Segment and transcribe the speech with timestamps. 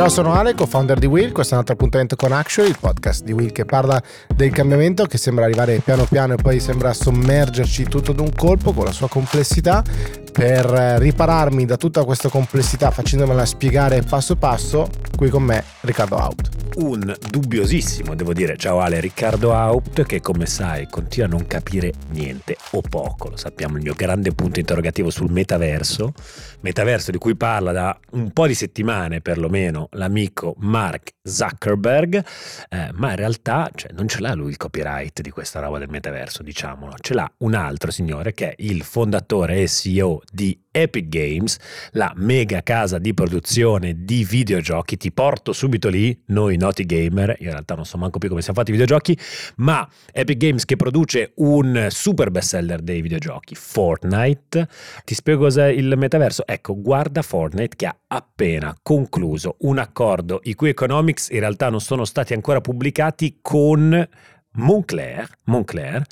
[0.00, 1.30] Ciao, sono Ale, co-founder di Will.
[1.30, 4.02] Questo è un altro appuntamento con Action, il podcast di Will che parla
[4.34, 8.86] del cambiamento che sembra arrivare piano piano e poi sembra sommergerci tutto d'un colpo con
[8.86, 9.84] la sua complessità.
[10.32, 16.59] Per ripararmi da tutta questa complessità facendomela spiegare passo passo, qui con me Riccardo Out
[16.76, 21.92] un dubbiosissimo, devo dire, ciao Ale Riccardo Haupt, che come sai continua a non capire
[22.10, 26.12] niente o poco, lo sappiamo, il mio grande punto interrogativo sul metaverso,
[26.60, 32.24] metaverso di cui parla da un po' di settimane perlomeno l'amico Mark Zuckerberg,
[32.68, 35.90] eh, ma in realtà cioè, non ce l'ha lui il copyright di questa roba del
[35.90, 41.08] metaverso, diciamolo, ce l'ha un altro signore che è il fondatore e CEO di Epic
[41.08, 41.58] Games,
[41.92, 44.96] la mega casa di produzione di videogiochi.
[44.96, 48.40] Ti porto subito lì, noi noti gamer, io in realtà non so manco più come
[48.40, 49.18] siamo fatti i videogiochi,
[49.56, 54.68] ma Epic Games che produce un super bestseller dei videogiochi, Fortnite.
[55.04, 56.46] Ti spiego cos'è il metaverso?
[56.46, 61.80] Ecco, guarda Fortnite che ha appena concluso un accordo i cui economics in realtà non
[61.80, 64.08] sono stati ancora pubblicati con
[64.52, 66.04] Moncler, Moncler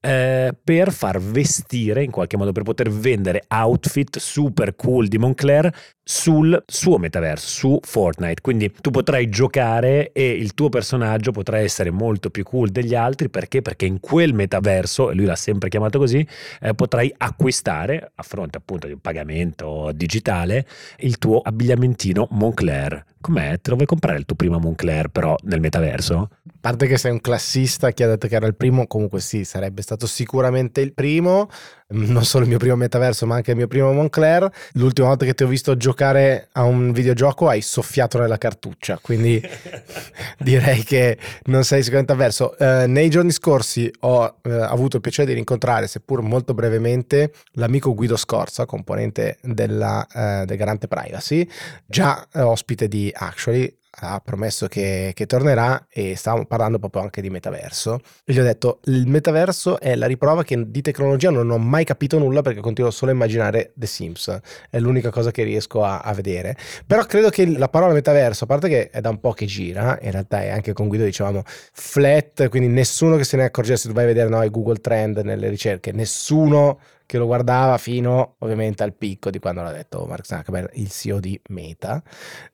[0.00, 5.70] eh, per far vestire in qualche modo, per poter vendere outfit super cool di Moncler
[6.04, 8.40] sul suo metaverso, su Fortnite.
[8.40, 13.28] Quindi tu potrai giocare e il tuo personaggio potrà essere molto più cool degli altri
[13.28, 13.62] perché?
[13.62, 16.26] Perché in quel metaverso, e lui l'ha sempre chiamato così,
[16.60, 20.66] eh, potrai acquistare a fronte appunto di un pagamento digitale
[20.98, 23.04] il tuo abbigliamentino Moncler.
[23.20, 23.60] Com'è?
[23.60, 26.28] Te lo vuoi comprare il tuo primo Moncler però nel metaverso?
[26.44, 29.44] A parte che sei un classista che ha detto che era il primo, comunque sì,
[29.44, 31.48] sarebbe stato sicuramente il primo,
[31.88, 34.50] non solo il mio primo metaverso ma anche il mio primo Moncler.
[34.74, 39.40] L'ultima volta che ti ho visto giocare a un videogioco hai soffiato nella cartuccia, quindi
[40.38, 42.56] direi che non sei sicuramente avverso.
[42.56, 47.94] Eh, nei giorni scorsi ho eh, avuto il piacere di rincontrare, seppur molto brevemente, l'amico
[47.94, 51.48] Guido Scorza, componente della, eh, del Garante Privacy,
[51.86, 57.20] già eh, ospite di Actually, ha promesso che, che, tornerà e stavamo parlando proprio anche
[57.20, 58.00] di metaverso.
[58.24, 61.84] E gli ho detto il metaverso è la riprova che di tecnologia non ho mai
[61.84, 64.40] capito nulla perché continuo solo a immaginare The Sims.
[64.70, 66.56] È l'unica cosa che riesco a, a vedere.
[66.86, 69.98] Però credo che la parola metaverso a parte che è da un po' che gira
[70.00, 73.94] in realtà è anche con Guido dicevamo flat quindi nessuno che se ne accorgesse tu
[73.94, 75.92] vai a vedere no, i Google Trend nelle ricerche.
[75.92, 76.78] Nessuno
[77.12, 81.20] che lo guardava fino ovviamente al picco di quando l'ha detto Mark Zuckerberg, il CEO
[81.20, 82.02] di Meta,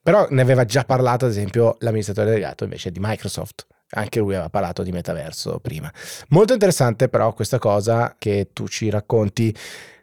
[0.03, 3.67] però ne aveva già parlato ad esempio l'amministratore delegato invece di Microsoft.
[3.91, 5.89] Anche lui aveva parlato di metaverso prima.
[6.29, 9.55] Molto interessante però questa cosa che tu ci racconti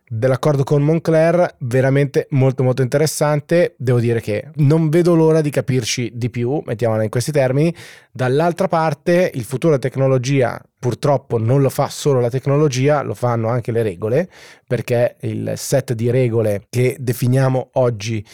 [0.09, 3.75] dell'accordo con Moncler, veramente molto molto interessante.
[3.79, 7.75] Devo dire che non vedo l'ora di capirci di più, mettiamola in questi termini.
[8.13, 13.49] Dall'altra parte, il futuro della tecnologia purtroppo non lo fa solo la tecnologia, lo fanno
[13.49, 14.29] anche le regole,
[14.67, 18.25] perché il set di regole che definiamo oggi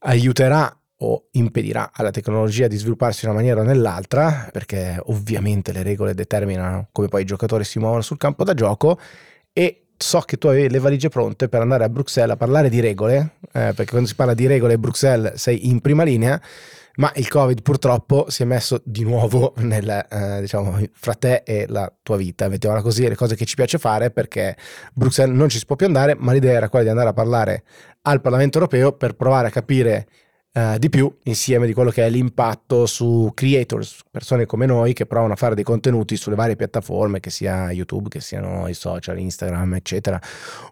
[0.00, 5.82] aiuterà o impedirà alla tecnologia di svilupparsi in una maniera o nell'altra, perché ovviamente le
[5.82, 8.98] regole determinano come poi i giocatori si muovono sul campo da gioco
[9.52, 12.80] e so che tu avevi le valigie pronte per andare a Bruxelles a parlare di
[12.80, 16.40] regole, eh, perché quando si parla di regole a Bruxelles sei in prima linea,
[16.96, 21.66] ma il Covid purtroppo si è messo di nuovo nel, eh, diciamo, fra te e
[21.68, 24.56] la tua vita, mettiamola così, le cose che ci piace fare perché
[24.92, 27.64] Bruxelles non ci si può più andare, ma l'idea era quella di andare a parlare
[28.02, 30.06] al Parlamento europeo per provare a capire
[30.56, 35.04] Uh, di più insieme di quello che è l'impatto su creators, persone come noi che
[35.04, 39.18] provano a fare dei contenuti sulle varie piattaforme, che sia YouTube, che siano i social,
[39.18, 40.20] Instagram, eccetera,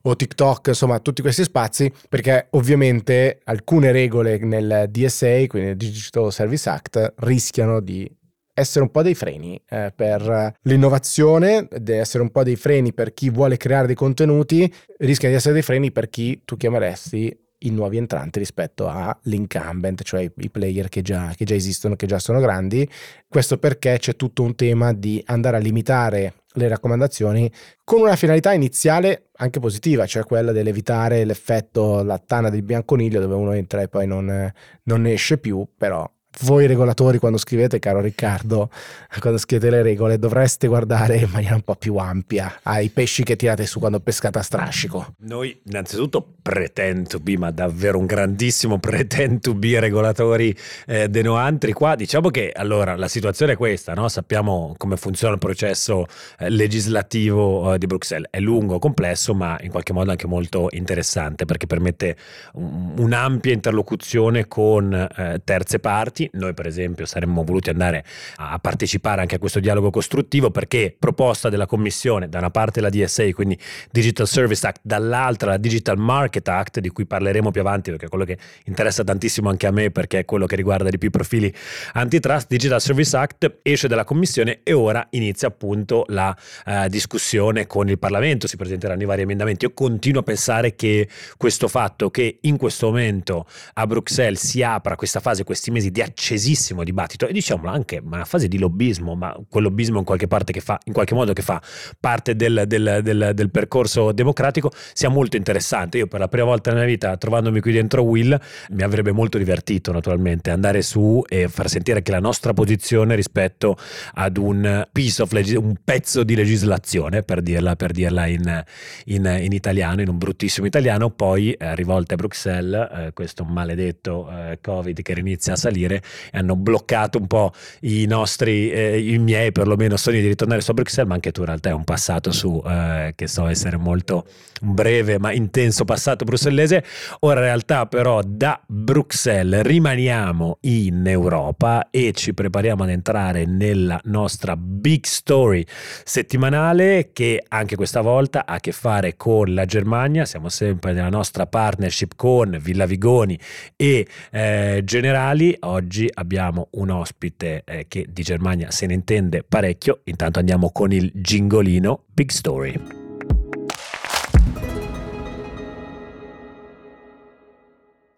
[0.03, 6.33] o TikTok, insomma, tutti questi spazi, perché ovviamente alcune regole nel DSA, quindi nel Digital
[6.33, 8.09] Service Act, rischiano di
[8.55, 13.13] essere un po' dei freni eh, per l'innovazione, deve essere un po' dei freni per
[13.15, 17.71] chi vuole creare dei contenuti, rischia di essere dei freni per chi tu chiameresti i
[17.71, 22.41] nuovi entranti rispetto all'incumbent, cioè i player che già, che già esistono, che già sono
[22.41, 22.89] grandi.
[23.29, 27.51] Questo perché c'è tutto un tema di andare a limitare le raccomandazioni
[27.85, 33.35] con una finalità iniziale anche positiva, cioè quella dell'evitare l'effetto la tana del bianconiglio dove
[33.35, 34.53] uno entra e poi non,
[34.85, 36.09] non esce più, però
[36.41, 38.71] voi regolatori quando scrivete, caro Riccardo,
[39.21, 43.37] quando scrivete le regole dovreste guardare in maniera un po' più ampia ai pesci che
[43.37, 45.15] tirate su quando pescate a strascico.
[45.19, 50.55] Noi innanzitutto pretend to ma davvero un grandissimo pretend to regolatori
[50.87, 51.95] eh, denoantri qua.
[51.95, 54.09] Diciamo che allora la situazione è questa, no?
[54.09, 56.07] sappiamo come funziona il processo
[56.39, 58.29] eh, legislativo eh, di Bruxelles.
[58.31, 62.17] È lungo, complesso, ma in qualche modo anche molto interessante perché permette
[62.55, 66.31] un, un'ampia interlocuzione con eh, terze parti avanti.
[66.33, 68.05] Noi per esempio saremmo voluti andare
[68.37, 72.91] a partecipare anche a questo dialogo costruttivo perché proposta della Commissione, da una parte la
[72.91, 73.59] DSA, quindi
[73.91, 78.09] Digital Service Act, dall'altra la Digital Market Act, di cui parleremo più avanti perché è
[78.09, 81.11] quello che interessa tantissimo anche a me perché è quello che riguarda di più i
[81.11, 81.53] profili
[81.95, 86.37] antitrust, Digital Service Act esce dalla Commissione e ora inizia appunto la
[86.67, 89.65] uh, discussione con il Parlamento, si presenteranno i vari emendamenti.
[89.65, 94.97] Io continuo a pensare che questo fatto che in questo momento a Bruxelles si apra
[94.97, 99.35] questa fase, questi mesi di accesissimo dibattito e diciamolo anche una fase di lobbismo, ma
[99.49, 101.61] quel lobbismo in qualche parte che fa, in qualche modo che fa
[101.99, 105.99] parte del, del, del, del percorso democratico, sia molto interessante.
[105.99, 108.39] Io per la prima volta nella vita, trovandomi qui dentro Will,
[108.71, 113.77] mi avrebbe molto divertito naturalmente andare su e far sentire che la nostra posizione rispetto
[114.15, 118.65] ad un legis- un pezzo di legislazione, per dirla, per dirla in,
[119.07, 124.29] in, in, italiano, in un bruttissimo italiano, poi eh, rivolte a Bruxelles, eh, questo maledetto
[124.31, 126.02] eh, Covid che inizia a salire,
[126.33, 131.09] hanno bloccato un po' i nostri, eh, i miei perlomeno sogni di ritornare su Bruxelles,
[131.09, 134.25] ma anche tu in realtà è un passato su, eh, che so essere molto
[134.63, 136.85] breve ma intenso passato bruxellese.
[137.21, 144.01] Ora in realtà però da Bruxelles rimaniamo in Europa e ci prepariamo ad entrare nella
[144.05, 145.65] nostra big story
[146.05, 150.25] settimanale che anche questa volta ha a che fare con la Germania.
[150.25, 153.39] Siamo sempre nella nostra partnership con Villa Vigoni
[153.77, 155.57] e eh, Generali.
[155.61, 160.01] Oggi abbiamo un ospite eh, che di Germania se ne intende parecchio.
[160.05, 163.02] Intanto andiamo con il gingolino Big Story.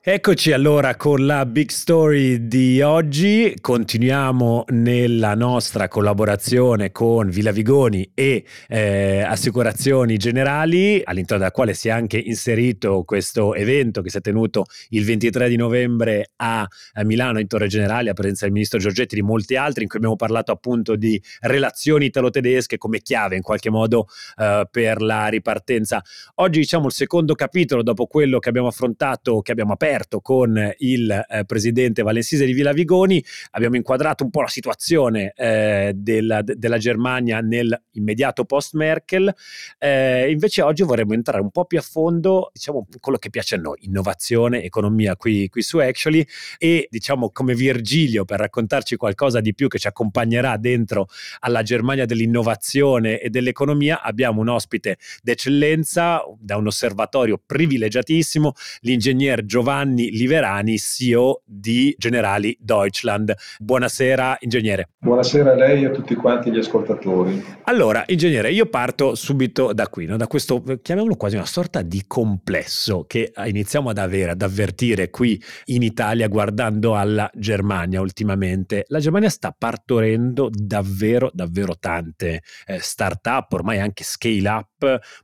[0.07, 8.11] Eccoci allora con la big story di oggi, continuiamo nella nostra collaborazione con Villa Vigoni
[8.13, 14.19] e eh, Assicurazioni Generali, all'interno della quale si è anche inserito questo evento che si
[14.19, 16.61] è tenuto il 23 di novembre a,
[16.93, 19.89] a Milano in Torre Generale a presenza del ministro Giorgetti e di molti altri in
[19.89, 25.29] cui abbiamo parlato appunto di relazioni italo-tedesche come chiave in qualche modo eh, per la
[25.29, 26.03] ripartenza.
[26.35, 30.75] Oggi diciamo il secondo capitolo dopo quello che abbiamo affrontato, che abbiamo aperto aperto con
[30.79, 36.43] il eh, presidente Valensise di Villa Vigoni, abbiamo inquadrato un po' la situazione eh, della,
[36.43, 39.33] della, Germania nell'immediato post Merkel,
[39.79, 43.59] eh, invece oggi vorremmo entrare un po' più a fondo, diciamo, quello che piace a
[43.59, 46.27] noi, innovazione, economia qui, qui su Actually.
[46.59, 51.07] E diciamo come Virgilio per raccontarci qualcosa di più che ci accompagnerà dentro
[51.41, 59.84] alla Germania dell'innovazione e dell'economia, abbiamo un ospite d'eccellenza da un osservatorio privilegiatissimo, l'ingegner Giovanni
[59.85, 63.35] Giovanni Liverani, CEO di Generali Deutschland.
[63.59, 64.89] Buonasera, ingegnere.
[64.99, 67.45] Buonasera a lei e a tutti quanti gli ascoltatori.
[67.65, 70.17] Allora, ingegnere, io parto subito da qui, no?
[70.17, 75.41] da questo, chiamiamolo quasi una sorta di complesso che iniziamo ad avere, ad avvertire qui
[75.67, 78.85] in Italia guardando alla Germania ultimamente.
[78.89, 84.69] La Germania sta partorendo davvero, davvero tante eh, start-up, ormai anche scale-up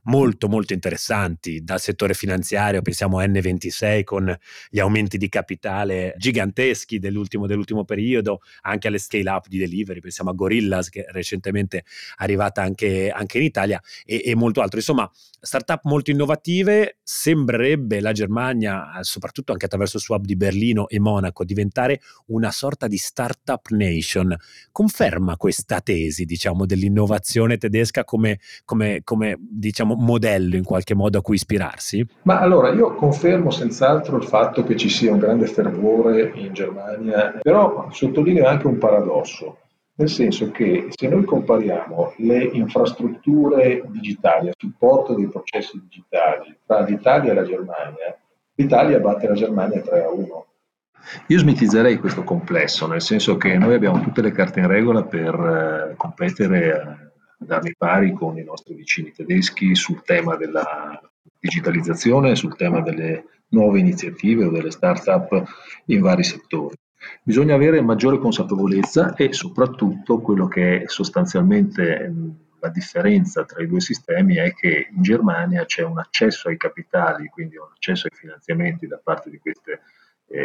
[0.03, 4.37] molto, molto interessanti dal settore finanziario, pensiamo a N26 con
[4.69, 10.29] gli aumenti di capitale giganteschi dell'ultimo, dell'ultimo periodo, anche alle scale up di delivery, pensiamo
[10.29, 11.83] a Gorillas che è recentemente
[12.17, 14.77] arrivata anche, anche in Italia e, e molto altro.
[14.77, 15.09] Insomma,
[15.39, 21.43] startup molto innovative, sembrerebbe la Germania, soprattutto anche attraverso il hub di Berlino e Monaco,
[21.43, 24.35] diventare una sorta di startup nation.
[24.71, 31.21] Conferma questa tesi, diciamo, dell'innovazione tedesca come, come, come diciamo, modello in qualche modo a
[31.21, 32.05] cui ispirarsi?
[32.23, 37.39] Ma allora, io confermo senz'altro il fatto che ci sia un grande fervore in Germania,
[37.41, 39.57] però sottolineo anche un paradosso
[40.01, 46.79] nel senso che se noi compariamo le infrastrutture digitali a supporto dei processi digitali tra
[46.81, 48.17] l'Italia e la Germania,
[48.55, 50.45] l'Italia batte la Germania 3 a 1.
[51.27, 55.33] Io smitizzerei questo complesso, nel senso che noi abbiamo tutte le carte in regola per
[55.35, 57.10] eh, competere
[57.47, 61.01] ad pari con i nostri vicini tedeschi sul tema della
[61.39, 65.43] digitalizzazione, sul tema delle nuove iniziative o delle start-up
[65.85, 66.75] in vari settori.
[67.23, 72.13] Bisogna avere maggiore consapevolezza e soprattutto quello che è sostanzialmente
[72.59, 77.27] la differenza tra i due sistemi è che in Germania c'è un accesso ai capitali,
[77.27, 79.81] quindi un accesso ai finanziamenti da parte di queste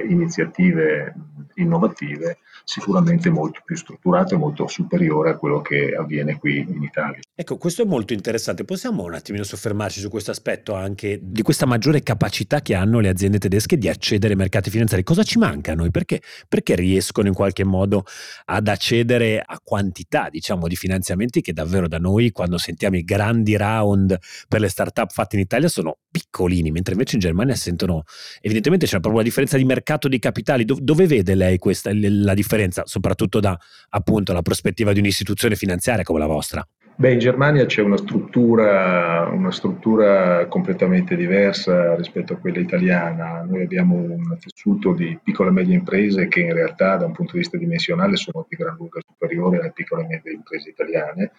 [0.08, 1.14] iniziative
[1.56, 7.20] innovative sicuramente molto più strutturato e molto superiore a quello che avviene qui in Italia.
[7.34, 8.64] Ecco, questo è molto interessante.
[8.64, 13.08] Possiamo un attimino soffermarci su questo aspetto anche di questa maggiore capacità che hanno le
[13.08, 15.04] aziende tedesche di accedere ai mercati finanziari?
[15.04, 15.90] Cosa ci manca a noi?
[15.90, 18.04] Perché, perché riescono in qualche modo
[18.46, 23.56] ad accedere a quantità, diciamo, di finanziamenti che davvero da noi, quando sentiamo i grandi
[23.56, 28.02] round per le start-up fatte in Italia, sono piccolini, mentre invece in Germania sentono,
[28.40, 29.75] evidentemente c'è una differenza di mercato
[30.08, 30.64] di capitali.
[30.64, 33.58] Do- dove vede lei questa, la differenza, soprattutto da
[33.90, 36.66] appunto la prospettiva di un'istituzione finanziaria come la vostra?
[36.98, 43.42] Beh, in Germania c'è una struttura, una struttura completamente diversa rispetto a quella italiana.
[43.42, 47.32] Noi abbiamo un tessuto di piccole e medie imprese che in realtà da un punto
[47.32, 51.32] di vista dimensionale sono di gran lunga superiori alle piccole e medie imprese italiane.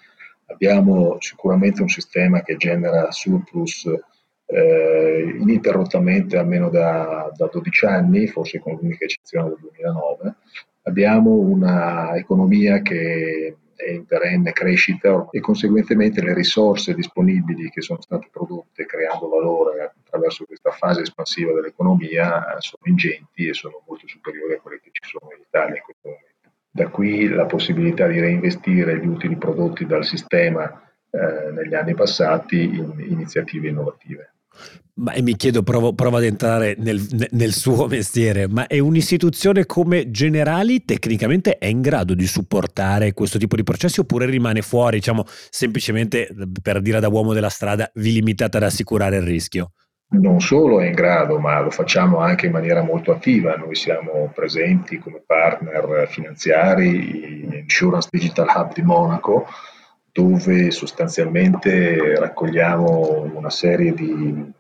[0.46, 3.90] Abbiamo sicuramente un sistema che genera surplus
[4.48, 10.36] eh, ininterrottamente almeno da, da 12 anni, forse con l'unica eccezione del 2009.
[10.84, 18.28] Abbiamo un'economia che è in perenne crescita e conseguentemente le risorse disponibili che sono state
[18.32, 24.60] prodotte creando valore attraverso questa fase espansiva dell'economia sono ingenti e sono molto superiori a
[24.62, 26.26] quelle che ci sono in Italia in questo momento.
[26.72, 32.64] Da qui la possibilità di reinvestire gli utili prodotti dal sistema eh, negli anni passati
[32.64, 34.34] in iniziative innovative.
[35.00, 37.00] Ma mi chiedo, provo, provo ad entrare nel,
[37.30, 43.38] nel, suo mestiere, ma è un'istituzione come Generali tecnicamente è in grado di supportare questo
[43.38, 46.30] tipo di processi oppure rimane fuori, diciamo, semplicemente
[46.64, 49.74] per dire da uomo della strada, vi limitate ad assicurare il rischio?
[50.10, 53.56] Non solo è in grado, ma lo facciamo anche in maniera molto attiva.
[53.56, 59.46] Noi siamo presenti come partner finanziari in Insurance Digital Hub di Monaco,
[60.18, 64.52] dove sostanzialmente raccogliamo una serie di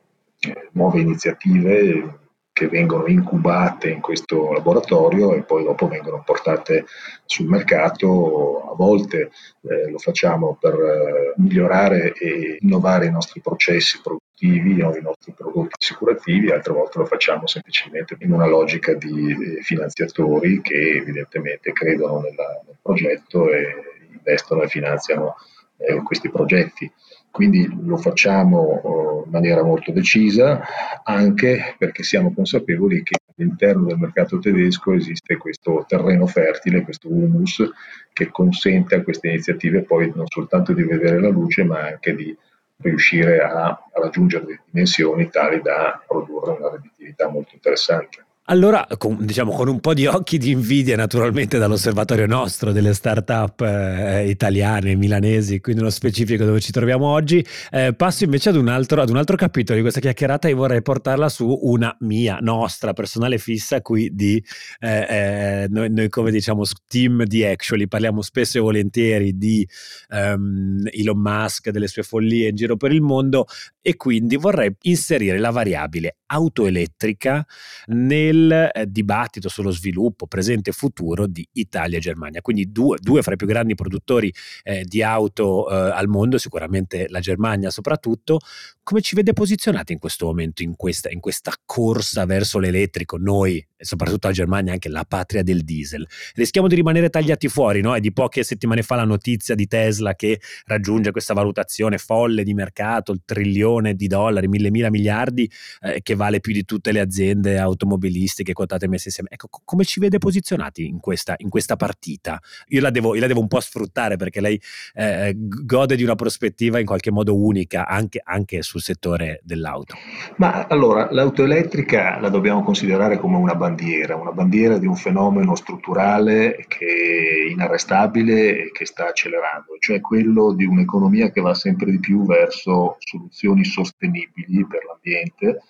[0.41, 2.19] eh, nuove iniziative
[2.53, 6.85] che vengono incubate in questo laboratorio e poi dopo vengono portate
[7.25, 8.69] sul mercato.
[8.71, 14.95] A volte eh, lo facciamo per eh, migliorare e innovare i nostri processi produttivi o
[14.95, 20.61] i nostri prodotti assicurativi, altre volte lo facciamo semplicemente in una logica di eh, finanziatori
[20.61, 25.35] che evidentemente credono nella, nel progetto e investono e finanziano
[25.77, 26.91] eh, questi progetti.
[27.29, 30.61] Quindi lo facciamo oh, in maniera molto decisa,
[31.03, 37.63] anche perché siamo consapevoli che all'interno del mercato tedesco esiste questo terreno fertile, questo humus,
[38.11, 42.35] che consente a queste iniziative poi non soltanto di vedere la luce, ma anche di
[42.79, 48.26] riuscire a raggiungere dimensioni tali da produrre una redditività molto interessante.
[48.49, 53.59] Allora, con, diciamo con un po' di occhi di invidia naturalmente dall'osservatorio nostro delle start-up
[53.59, 58.69] eh, italiane, milanesi, quindi nello specifico dove ci troviamo oggi, eh, passo invece ad un,
[58.69, 62.93] altro, ad un, altro, capitolo di questa chiacchierata e vorrei portarla su una mia, nostra,
[62.93, 64.41] personale fissa qui di
[64.79, 69.67] eh, eh noi, noi, come diciamo team di Actually, parliamo spesso e volentieri di
[70.11, 73.45] um, Elon Musk, delle sue follie in giro per il mondo
[73.81, 77.45] e quindi vorrei inserire la variabile auto elettrica
[77.87, 82.41] nel del eh, dibattito sullo sviluppo presente e futuro di Italia e Germania.
[82.41, 87.07] Quindi due, due fra i più grandi produttori eh, di auto eh, al mondo, sicuramente
[87.09, 88.39] la Germania soprattutto.
[88.83, 93.57] Come ci vede posizionati in questo momento, in questa, in questa corsa verso l'elettrico, noi
[93.75, 96.07] e soprattutto la Germania, anche la patria del diesel?
[96.35, 97.95] Rischiamo di rimanere tagliati fuori, no?
[97.95, 102.53] È di poche settimane fa la notizia di Tesla che raggiunge questa valutazione folle di
[102.53, 105.51] mercato, il trilione di dollari, mille mila miliardi,
[105.81, 109.29] eh, che vale più di tutte le aziende automobilistiche statistiche quotate messe insieme.
[109.31, 112.39] Ecco, come ci vede posizionati in questa, in questa partita?
[112.67, 114.61] Io la, devo, io la, devo, un po' sfruttare perché lei
[114.93, 119.95] eh, gode di una prospettiva in qualche modo unica anche, anche sul settore dell'auto.
[120.37, 125.55] Ma allora, l'auto elettrica la dobbiamo considerare come una bandiera, una bandiera di un fenomeno
[125.55, 131.91] strutturale che è inarrestabile e che sta accelerando, cioè quello di un'economia che va sempre
[131.91, 135.61] di più verso soluzioni sostenibili per l'ambiente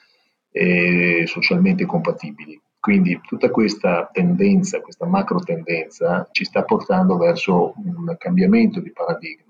[0.51, 2.59] e socialmente compatibili.
[2.79, 9.47] Quindi tutta questa tendenza, questa macro tendenza ci sta portando verso un cambiamento di paradigma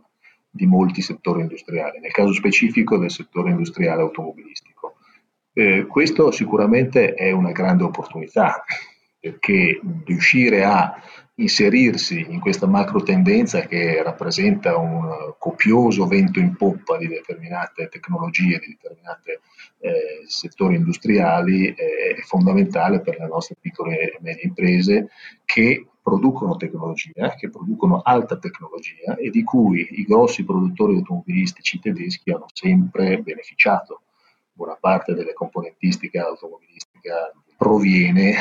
[0.49, 4.95] di molti settori industriali, nel caso specifico del settore industriale automobilistico.
[5.53, 8.63] Eh, questo sicuramente è una grande opportunità
[9.19, 10.93] perché riuscire a
[11.39, 18.59] inserirsi in questa macro tendenza che rappresenta un copioso vento in poppa di determinate tecnologie,
[18.59, 19.31] di determinati
[19.79, 25.09] eh, settori industriali, eh, è fondamentale per le nostre piccole e medie imprese
[25.45, 32.31] che producono tecnologia, che producono alta tecnologia e di cui i grossi produttori automobilistici tedeschi
[32.31, 34.01] hanno sempre beneficiato.
[34.53, 38.35] Buona parte delle componentistiche automobilistica proviene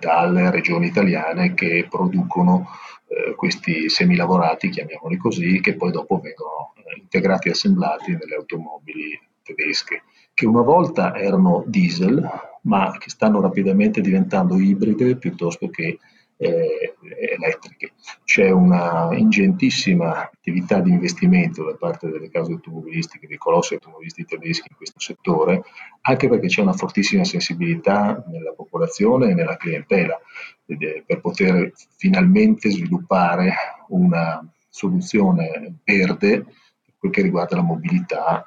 [0.00, 2.66] dalle regioni italiane che producono
[3.06, 9.18] eh, questi semilavorati, chiamiamoli così, che poi dopo vengono eh, integrati e assemblati nelle automobili
[9.42, 10.02] tedesche,
[10.34, 12.28] che una volta erano diesel,
[12.62, 15.98] ma che stanno rapidamente diventando ibride piuttosto che
[16.38, 17.92] elettriche.
[18.24, 24.68] C'è una ingentissima attività di investimento da parte delle case automobilistiche, dei colossi automobilisti tedeschi
[24.70, 25.62] in questo settore,
[26.02, 30.20] anche perché c'è una fortissima sensibilità nella popolazione e nella clientela
[31.06, 33.54] per poter finalmente sviluppare
[33.88, 38.44] una soluzione verde per quel che riguarda la mobilità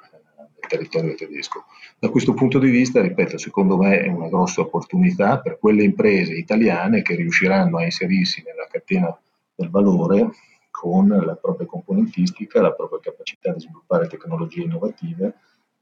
[0.70, 1.64] territorio tedesco.
[1.98, 6.34] Da questo punto di vista, ripeto, secondo me è una grossa opportunità per quelle imprese
[6.34, 9.14] italiane che riusciranno a inserirsi nella catena
[9.54, 10.30] del valore
[10.70, 15.34] con la propria componentistica, la propria capacità di sviluppare tecnologie innovative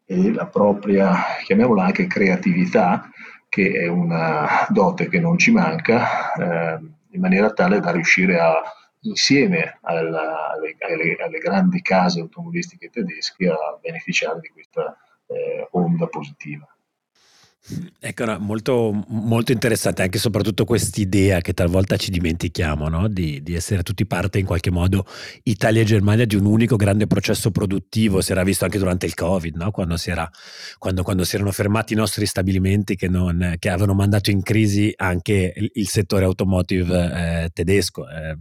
[0.07, 1.15] e la propria,
[1.45, 3.11] chiamiamola anche creatività,
[3.49, 6.79] che è una dote che non ci manca, eh,
[7.11, 8.61] in maniera tale da riuscire a,
[9.09, 14.97] insieme alla, alle, alle, alle grandi case automobilistiche tedesche a beneficiare di questa
[15.27, 16.67] eh, onda positiva.
[18.01, 23.09] Ecco, no, molto, molto, interessante anche e soprattutto quest'idea che talvolta ci dimentichiamo, no?
[23.09, 25.05] di, di, essere tutti parte in qualche modo
[25.43, 28.23] Italia e Germania di un unico grande processo produttivo.
[28.23, 29.71] Si era visto anche durante il Covid, no?
[29.71, 30.29] quando, si era,
[30.79, 34.91] quando, quando, si erano fermati i nostri stabilimenti che, non, che avevano mandato in crisi
[34.97, 38.09] anche il, il settore automotive eh, tedesco.
[38.09, 38.37] Eh,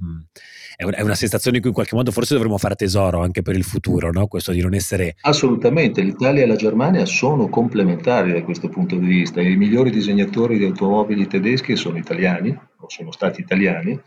[0.77, 3.41] è, una, è, una sensazione in cui in qualche modo forse dovremmo fare tesoro anche
[3.41, 5.15] per il futuro, questo di non essere...
[5.21, 9.89] Assolutamente, l'Italia e la Germania sono complementari da questo punto di vista vista, i migliori
[9.89, 13.99] disegnatori di automobili tedeschi sono italiani, o sono stati italiani,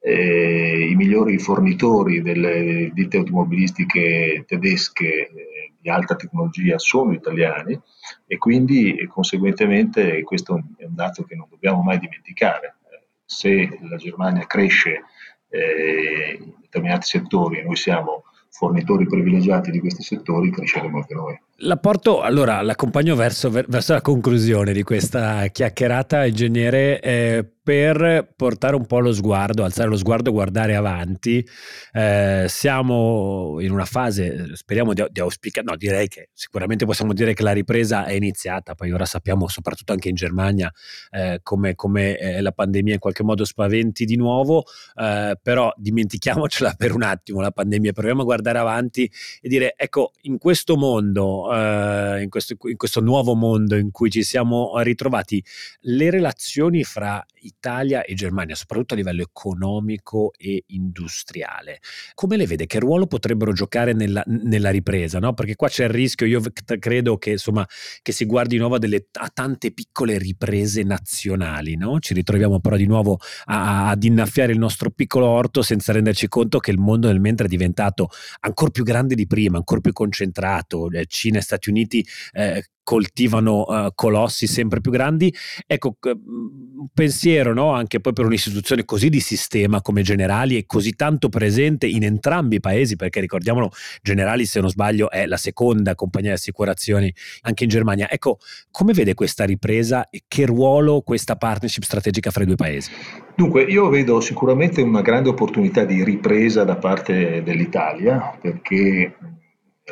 [0.00, 7.78] eh, i migliori fornitori delle ditte automobilistiche tedesche eh, di alta tecnologia sono italiani
[8.26, 12.76] e quindi e conseguentemente questo è un dato che non dobbiamo mai dimenticare.
[13.24, 15.02] Se la Germania cresce
[15.48, 21.40] eh, in determinati settori e noi siamo fornitori privilegiati di questi settori, cresceremo anche noi.
[21.60, 27.00] La porto, allora, l'accompagno verso, verso la conclusione di questa chiacchierata, ingegnere.
[27.00, 31.44] Eh, per portare un po' lo sguardo, alzare lo sguardo guardare avanti.
[31.92, 37.34] Eh, siamo in una fase, speriamo di, di auspicare, no direi che sicuramente possiamo dire
[37.34, 40.72] che la ripresa è iniziata, poi ora sappiamo soprattutto anche in Germania
[41.10, 44.62] eh, come, come eh, la pandemia in qualche modo spaventi di nuovo,
[44.94, 49.10] eh, però dimentichiamocela per un attimo la pandemia, proviamo a guardare avanti
[49.40, 54.10] e dire ecco in questo mondo, eh, in questo, in questo nuovo mondo in cui
[54.10, 55.42] ci siamo ritrovati,
[55.82, 61.80] le relazioni fra Italia e Germania, soprattutto a livello economico e industriale.
[62.14, 62.66] Come le vede?
[62.66, 65.18] Che ruolo potrebbero giocare nella, nella ripresa?
[65.18, 65.32] No?
[65.34, 66.40] Perché qua c'è il rischio, io
[66.78, 67.66] credo che, insomma,
[68.02, 71.98] che si guardi di nuovo a, delle, a tante piccole riprese nazionali, no?
[72.00, 76.58] ci ritroviamo però di nuovo a, ad innaffiare il nostro piccolo orto senza renderci conto
[76.58, 78.08] che il mondo nel mentre è diventato
[78.40, 83.62] ancora più grande di prima, ancora più concentrato, eh, Cina e Stati Uniti eh, coltivano
[83.62, 85.34] uh, colossi sempre più grandi.
[85.66, 87.72] Ecco, un pensiero no?
[87.72, 92.56] anche poi per un'istituzione così di sistema come Generali e così tanto presente in entrambi
[92.56, 97.64] i paesi, perché ricordiamolo, Generali se non sbaglio è la seconda compagnia di assicurazioni anche
[97.64, 98.08] in Germania.
[98.08, 98.38] Ecco,
[98.70, 102.92] come vede questa ripresa e che ruolo questa partnership strategica fra i due paesi?
[103.34, 109.12] Dunque, io vedo sicuramente una grande opportunità di ripresa da parte dell'Italia, perché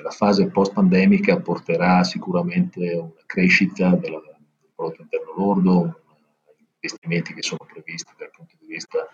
[0.02, 4.20] la fase post-pandemica porterà sicuramente una crescita del
[4.74, 6.00] prodotto interno lordo,
[6.80, 9.06] investimenti che sono previsti dal punto di vista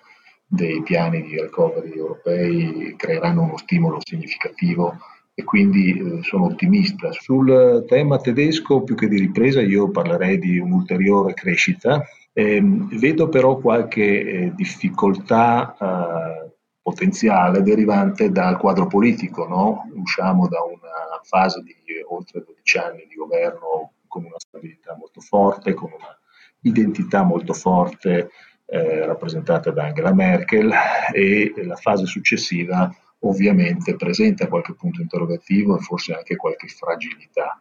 [0.46, 4.96] dei piani di recovery europei creeranno uno stimolo significativo
[5.34, 7.12] e quindi eh, sono ottimista.
[7.12, 12.04] Sul tema tedesco, più che di ripresa, io parlerei di un'ulteriore crescita.
[12.32, 16.50] Eh, vedo però qualche eh, difficoltà eh,
[16.90, 19.46] potenziale derivante dal quadro politico.
[19.46, 19.88] No?
[19.94, 21.74] Usciamo da una fase di
[22.08, 26.18] oltre 12 anni di governo con una stabilità molto forte, con una
[26.62, 28.30] identità molto forte
[28.66, 30.72] eh, rappresentata da Angela Merkel
[31.12, 37.60] e la fase successiva ovviamente presenta qualche punto interrogativo e forse anche qualche fragilità.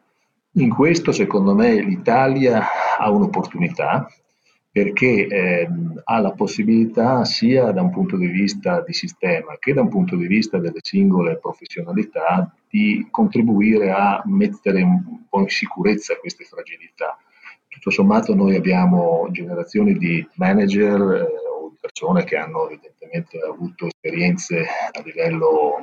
[0.53, 2.63] In questo, secondo me, l'Italia
[2.97, 4.09] ha un'opportunità
[4.71, 9.81] perché ehm, ha la possibilità sia da un punto di vista di sistema che da
[9.81, 16.17] un punto di vista delle singole professionalità di contribuire a mettere un po' in sicurezza
[16.17, 17.17] queste fragilità.
[17.67, 21.48] Tutto sommato noi abbiamo generazioni di manager eh,
[21.79, 25.75] persone che hanno evidentemente avuto esperienze a livello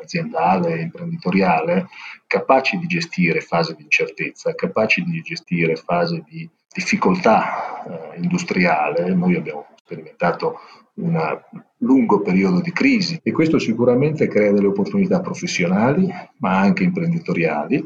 [0.00, 1.86] aziendale, imprenditoriale,
[2.26, 9.36] capaci di gestire fasi di incertezza, capaci di gestire fasi di difficoltà eh, industriale, noi
[9.36, 10.58] abbiamo sperimentato
[10.94, 11.40] un
[11.78, 17.84] lungo periodo di crisi e questo sicuramente crea delle opportunità professionali ma anche imprenditoriali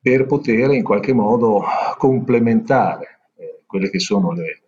[0.00, 1.64] per poter in qualche modo
[1.96, 4.62] complementare eh, quelle che sono le,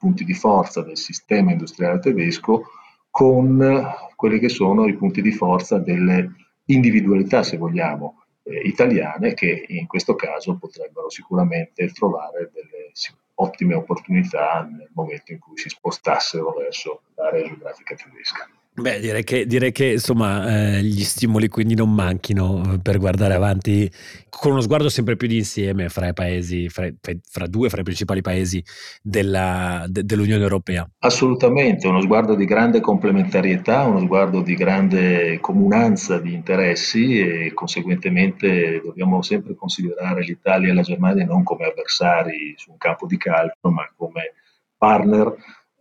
[0.00, 2.70] punti di forza del sistema industriale tedesco
[3.10, 6.34] con quelli che sono i punti di forza delle
[6.66, 12.92] individualità, se vogliamo, eh, italiane che in questo caso potrebbero sicuramente trovare delle
[13.34, 18.48] ottime opportunità nel momento in cui si spostassero verso l'area geografica tedesca.
[18.80, 23.90] Beh, direi che, direi che insomma eh, gli stimoli quindi non manchino per guardare avanti
[24.30, 26.88] con uno sguardo sempre più di insieme fra i paesi, fra,
[27.28, 28.64] fra due, fra i principali paesi
[29.02, 30.88] della, de, dell'Unione Europea.
[31.00, 38.80] Assolutamente, uno sguardo di grande complementarietà, uno sguardo di grande comunanza di interessi e conseguentemente
[38.82, 43.68] dobbiamo sempre considerare l'Italia e la Germania non come avversari su un campo di calcio,
[43.70, 44.32] ma come
[44.78, 45.34] partner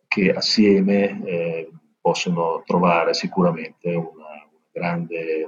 [0.06, 1.70] che assieme eh,
[2.02, 5.48] possono trovare sicuramente una, una grande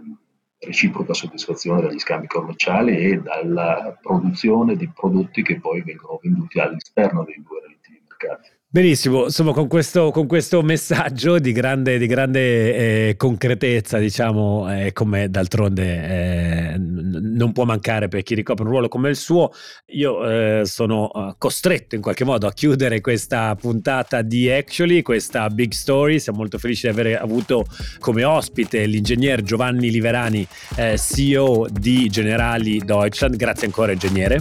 [0.59, 7.23] reciproca soddisfazione dagli scambi commerciali e dalla produzione di prodotti che poi vengono venduti all'esterno
[7.23, 8.49] dei due relativi mercati.
[8.73, 14.93] Benissimo, insomma con questo, con questo messaggio di grande, di grande eh, concretezza, diciamo, eh,
[14.93, 19.51] come d'altronde eh, n- non può mancare per chi ricopre un ruolo come il suo,
[19.87, 25.49] io eh, sono eh, costretto in qualche modo a chiudere questa puntata di Actually, questa
[25.49, 26.19] big story.
[26.19, 27.65] Siamo molto felici di aver avuto
[27.99, 33.35] come ospite l'ingegner Giovanni Liverani, eh, CEO di Generali Deutschland.
[33.35, 34.39] Grazie ancora ingegnere.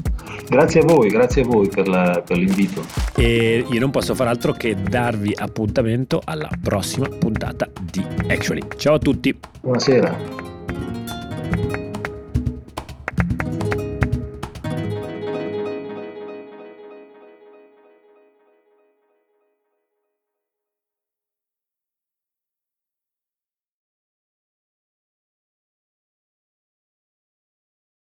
[0.48, 2.84] Grazie a voi, grazie a voi per, la, per l'invito.
[3.16, 8.60] E io non posso far altro che darvi appuntamento alla prossima puntata di Actually.
[8.76, 9.34] Ciao a tutti.
[9.62, 10.49] Buonasera.